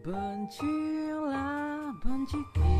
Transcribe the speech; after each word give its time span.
Bencilah 0.00 1.92
benciku. 2.00 2.72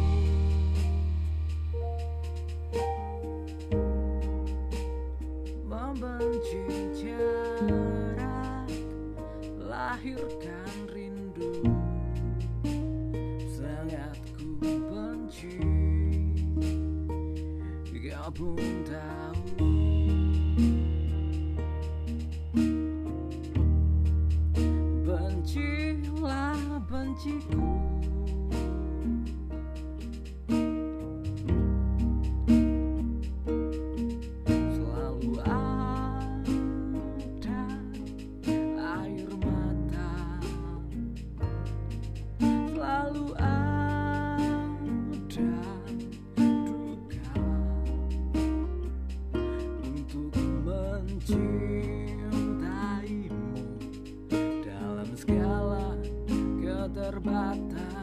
Membenci 5.68 6.64
jarak 6.96 8.72
Lahirkan 9.60 10.72
rindu. 10.88 11.60
Sangat 13.52 14.16
ku 14.40 14.56
benci. 14.88 15.60
Kau 18.00 18.32
pun 18.32 18.80
tahu 18.88 19.99
Bencilah 27.20 27.36
benciku 27.52 27.99
keterbatasanku 57.10 57.99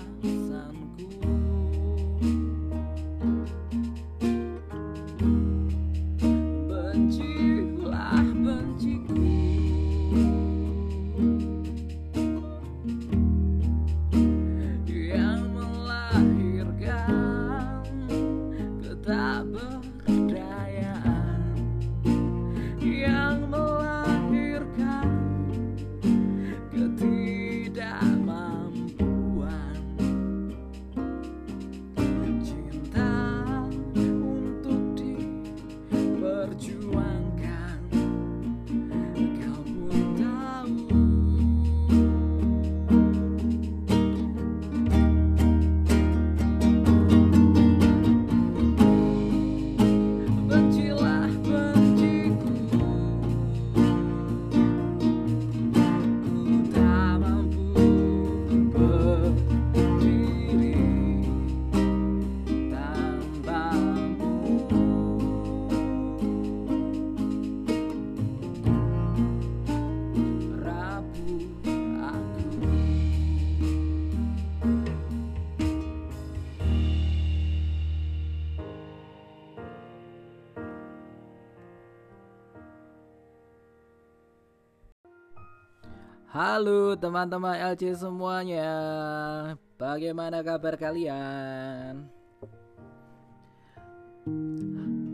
Halo 86.28 86.92
teman-teman 87.00 87.56
LC 87.72 87.96
semuanya. 88.04 88.68
Bagaimana 89.80 90.44
kabar 90.44 90.76
kalian? 90.76 92.04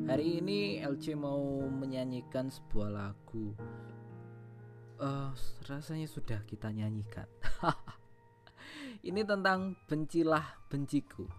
Hari 0.10 0.42
ini 0.42 0.82
LC 0.82 1.14
mau 1.14 1.70
menyanyikan 1.70 2.50
sebuah 2.50 2.90
lagu. 2.90 3.54
Eh, 4.98 5.32
Rasanya 5.70 6.10
sudah 6.10 6.42
kita 6.50 6.74
nyanyikan. 6.74 7.30
Ini 9.06 9.22
tentang 9.22 9.78
bencilah 9.86 10.66
benciku. 10.66 11.30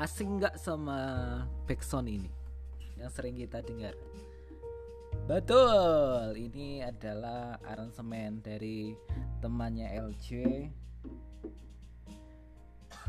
Asing 0.00 0.40
nggak 0.40 0.56
sama 0.56 0.96
backsound 1.68 2.08
ini 2.08 2.32
Yang 2.96 3.20
sering 3.20 3.36
kita 3.36 3.60
dengar 3.60 3.92
Betul, 5.30 6.34
ini 6.42 6.82
adalah 6.82 7.54
aransemen 7.62 8.42
dari 8.42 8.90
temannya 9.38 9.86
LJ. 9.94 10.28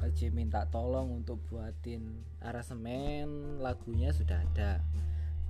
LJ 0.06 0.30
minta 0.30 0.70
tolong 0.70 1.18
untuk 1.18 1.42
buatin 1.50 2.22
aransemen 2.46 3.58
lagunya 3.58 4.14
sudah 4.14 4.38
ada. 4.38 4.86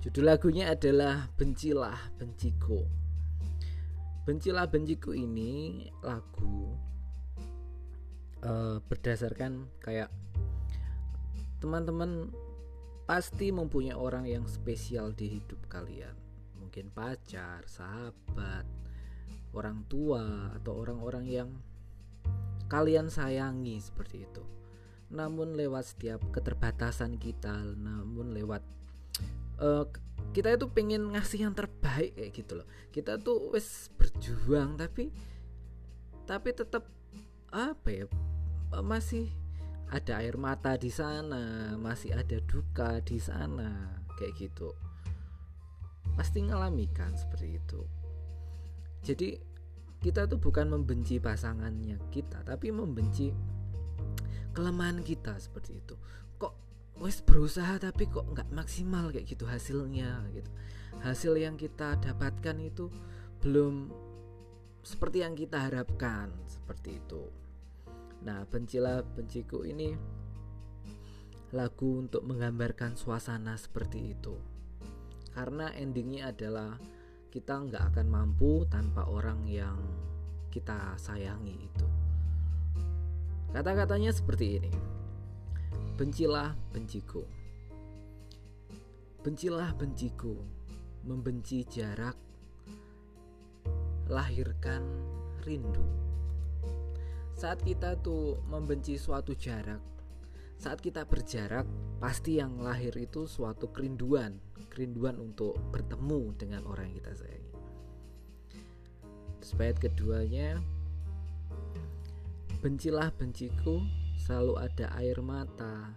Judul 0.00 0.32
lagunya 0.32 0.72
adalah 0.72 1.28
Bencilah 1.36 2.16
Benciku. 2.16 2.88
Bencilah 4.24 4.64
Benciku 4.64 5.12
ini 5.12 5.92
lagu 6.00 6.72
eh, 8.40 8.80
berdasarkan 8.80 9.68
kayak 9.76 10.08
teman-teman 11.60 12.32
pasti 13.04 13.52
mempunyai 13.52 13.92
orang 13.92 14.24
yang 14.24 14.48
spesial 14.48 15.12
di 15.12 15.36
hidup 15.36 15.60
kalian 15.68 16.21
mungkin 16.72 16.88
pacar, 16.88 17.68
sahabat, 17.68 18.64
orang 19.52 19.84
tua 19.92 20.56
atau 20.56 20.80
orang-orang 20.80 21.28
yang 21.28 21.50
kalian 22.64 23.12
sayangi 23.12 23.76
seperti 23.76 24.24
itu. 24.24 24.40
Namun 25.12 25.52
lewat 25.52 25.92
setiap 25.92 26.24
keterbatasan 26.32 27.20
kita, 27.20 27.52
namun 27.76 28.32
lewat 28.32 28.64
eh, 29.60 29.84
kita 30.32 30.56
itu 30.56 30.64
pengen 30.72 31.12
ngasih 31.12 31.44
yang 31.44 31.52
terbaik 31.52 32.16
kayak 32.16 32.32
gitu 32.40 32.64
loh. 32.64 32.68
Kita 32.88 33.20
tuh 33.20 33.52
wes 33.52 33.92
berjuang 34.00 34.80
tapi 34.80 35.12
tapi 36.24 36.56
tetap 36.56 36.88
apa 37.52 37.88
ya 37.92 38.08
masih 38.80 39.28
ada 39.92 40.24
air 40.24 40.40
mata 40.40 40.80
di 40.80 40.88
sana, 40.88 41.76
masih 41.76 42.16
ada 42.16 42.40
duka 42.48 43.04
di 43.04 43.20
sana 43.20 44.00
kayak 44.16 44.40
gitu 44.40 44.72
pasti 46.14 46.44
ngalami 46.44 46.86
kan 46.92 47.14
seperti 47.16 47.58
itu. 47.58 47.80
Jadi 49.02 49.34
kita 50.02 50.26
tuh 50.26 50.42
bukan 50.42 50.66
membenci 50.66 51.22
pasangannya 51.22 51.98
kita 52.10 52.42
tapi 52.42 52.74
membenci 52.74 53.30
kelemahan 54.50 55.00
kita 55.00 55.38
seperti 55.38 55.78
itu. 55.78 55.94
Kok 56.38 56.54
wes 57.00 57.22
berusaha 57.22 57.78
tapi 57.78 58.10
kok 58.10 58.26
nggak 58.26 58.50
maksimal 58.50 59.14
kayak 59.14 59.26
gitu 59.26 59.46
hasilnya 59.46 60.26
gitu. 60.34 60.50
Hasil 61.00 61.32
yang 61.38 61.56
kita 61.56 61.96
dapatkan 61.98 62.56
itu 62.60 62.92
belum 63.40 63.90
seperti 64.82 65.22
yang 65.22 65.34
kita 65.38 65.70
harapkan 65.70 66.34
seperti 66.50 66.98
itu. 66.98 67.22
Nah 68.22 68.44
bencilah 68.46 69.02
benciku 69.02 69.62
ini 69.66 69.94
lagu 71.52 72.00
untuk 72.00 72.24
menggambarkan 72.24 72.96
suasana 72.96 73.60
seperti 73.60 74.16
itu 74.16 74.34
karena 75.32 75.72
endingnya 75.72 76.32
adalah 76.32 76.76
kita 77.32 77.64
nggak 77.64 77.92
akan 77.92 78.06
mampu 78.12 78.68
tanpa 78.68 79.08
orang 79.08 79.48
yang 79.48 79.80
kita 80.52 80.96
sayangi 81.00 81.56
itu. 81.56 81.88
Kata-katanya 83.52 84.12
seperti 84.12 84.60
ini. 84.60 84.72
Bencilah 85.96 86.52
benciku. 86.72 87.24
Bencilah 89.24 89.72
benciku. 89.76 90.36
Membenci 91.04 91.64
jarak 91.68 92.16
lahirkan 94.12 94.84
rindu. 95.44 95.84
Saat 97.32 97.64
kita 97.64 97.96
tuh 97.98 98.38
membenci 98.46 99.00
suatu 99.00 99.32
jarak, 99.32 99.80
saat 100.60 100.78
kita 100.78 101.08
berjarak, 101.08 101.66
pasti 101.98 102.38
yang 102.38 102.60
lahir 102.62 102.94
itu 102.94 103.26
suatu 103.26 103.72
kerinduan, 103.72 104.38
kerinduan 104.72 105.20
untuk 105.20 105.60
bertemu 105.68 106.32
dengan 106.40 106.64
orang 106.64 106.88
yang 106.88 107.04
kita 107.04 107.12
sayangi. 107.12 107.52
Terus 109.44 109.76
keduanya, 109.76 110.64
Bencilah 112.62 113.10
benciku, 113.18 113.82
selalu 114.14 114.54
ada 114.54 114.86
air 115.02 115.18
mata, 115.18 115.90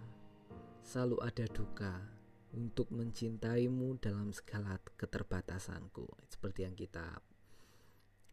selalu 0.82 1.22
ada 1.22 1.46
duka 1.46 1.94
untuk 2.58 2.90
mencintaimu 2.90 4.02
dalam 4.02 4.34
segala 4.34 4.74
keterbatasanku. 4.98 6.26
Seperti 6.26 6.66
yang 6.66 6.74
kita 6.74 7.22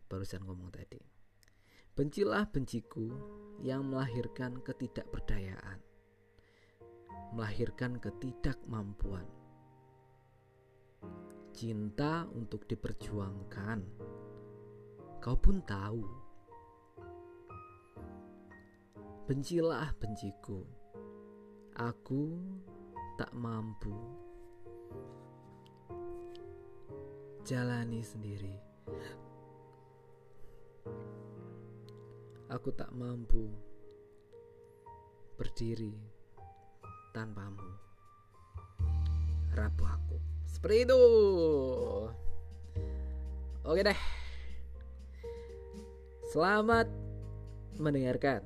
barusan 0.10 0.42
ngomong 0.50 0.74
tadi. 0.74 0.98
Bencilah 1.94 2.50
benciku 2.50 3.14
yang 3.62 3.86
melahirkan 3.86 4.58
ketidakberdayaan, 4.66 5.78
melahirkan 7.38 8.02
ketidakmampuan. 8.02 9.30
Cinta 11.54 12.26
untuk 12.34 12.66
diperjuangkan, 12.66 13.80
kau 15.22 15.38
pun 15.38 15.62
tahu 15.64 16.24
Bencilah 19.24 19.96
benciku, 20.04 20.68
aku 21.80 22.36
tak 23.16 23.32
mampu 23.32 23.96
jalani 27.48 28.04
sendiri. 28.04 28.52
Aku 32.52 32.76
tak 32.76 32.92
mampu 32.92 33.48
berdiri 35.40 35.96
tanpamu. 37.16 37.72
Rapuh 39.56 39.88
aku. 39.88 40.13
Seperti 40.54 40.86
itu. 40.86 41.02
Oke 43.66 43.82
deh. 43.82 44.00
Selamat 46.30 46.86
mendengarkan 47.82 48.46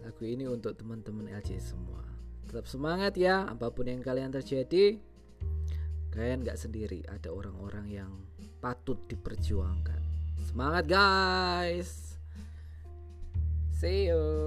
lagu 0.00 0.24
ini 0.24 0.48
untuk 0.48 0.72
teman-teman 0.72 1.28
LJ 1.28 1.60
semua. 1.60 2.00
Tetap 2.48 2.64
semangat 2.64 3.20
ya 3.20 3.44
apa 3.44 3.68
pun 3.68 3.84
yang 3.84 4.00
kalian 4.00 4.32
terjadi. 4.32 4.96
Kalian 6.08 6.48
gak 6.48 6.56
sendiri 6.56 7.04
ada 7.04 7.28
orang-orang 7.28 7.86
yang 7.92 8.10
patut 8.64 8.96
diperjuangkan. 9.06 10.00
Semangat 10.48 10.88
guys. 10.88 12.16
See 13.78 14.08
you 14.10 14.38